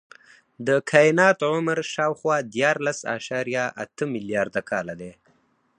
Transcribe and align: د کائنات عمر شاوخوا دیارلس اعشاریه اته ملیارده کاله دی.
د 0.67 0.69
کائنات 0.91 1.39
عمر 1.51 1.77
شاوخوا 1.93 2.37
دیارلس 2.53 2.99
اعشاریه 3.13 3.65
اته 3.83 4.03
ملیارده 4.13 4.61
کاله 4.69 4.93
دی. 5.01 5.11